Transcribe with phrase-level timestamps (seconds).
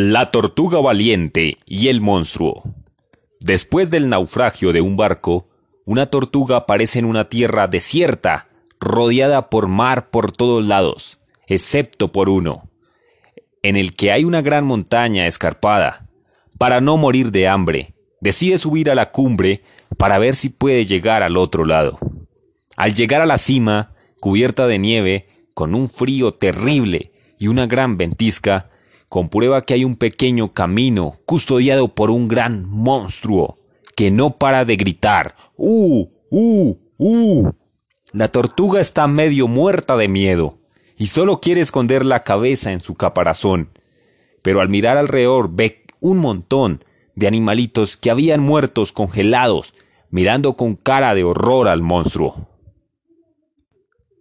[0.00, 2.62] La tortuga valiente y el monstruo.
[3.40, 5.48] Después del naufragio de un barco,
[5.86, 8.46] una tortuga aparece en una tierra desierta,
[8.78, 12.70] rodeada por mar por todos lados, excepto por uno,
[13.64, 16.06] en el que hay una gran montaña escarpada.
[16.58, 19.64] Para no morir de hambre, decide subir a la cumbre
[19.96, 21.98] para ver si puede llegar al otro lado.
[22.76, 27.96] Al llegar a la cima, cubierta de nieve, con un frío terrible y una gran
[27.96, 28.70] ventisca,
[29.08, 33.58] comprueba que hay un pequeño camino custodiado por un gran monstruo
[33.96, 36.06] que no para de gritar ¡Uh!
[36.30, 36.76] ¡Uh!
[36.98, 37.50] ¡Uh!
[38.12, 40.58] La tortuga está medio muerta de miedo
[40.96, 43.70] y solo quiere esconder la cabeza en su caparazón.
[44.42, 46.82] Pero al mirar alrededor ve un montón
[47.14, 49.74] de animalitos que habían muertos congelados,
[50.10, 52.48] mirando con cara de horror al monstruo.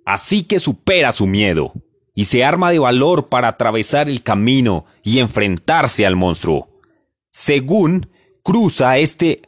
[0.06, 1.74] Así que supera su miedo
[2.18, 6.68] y se arma de valor para atravesar el camino y enfrentarse al monstruo.
[7.32, 8.10] Según
[8.42, 9.44] cruza este...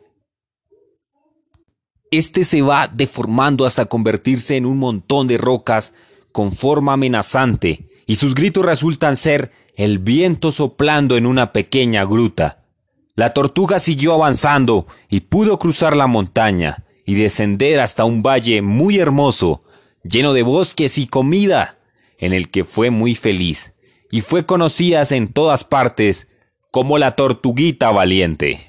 [2.11, 5.95] Este se va deformando hasta convertirse en un montón de rocas
[6.31, 12.65] con forma amenazante, y sus gritos resultan ser el viento soplando en una pequeña gruta.
[13.15, 18.99] La tortuga siguió avanzando y pudo cruzar la montaña y descender hasta un valle muy
[18.99, 19.63] hermoso,
[20.03, 21.78] lleno de bosques y comida
[22.19, 23.73] en el que fue muy feliz
[24.11, 26.27] y fue conocida en todas partes
[26.71, 28.68] como la tortuguita valiente.